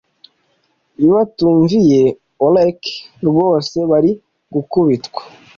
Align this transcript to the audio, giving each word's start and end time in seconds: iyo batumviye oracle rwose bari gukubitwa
iyo 0.97 1.09
batumviye 1.15 2.01
oracle 2.45 2.99
rwose 3.29 3.77
bari 3.91 4.11
gukubitwa 4.53 5.21